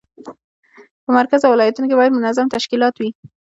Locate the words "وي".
2.97-3.09